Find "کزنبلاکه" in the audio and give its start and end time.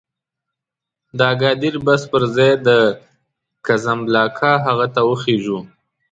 3.65-4.51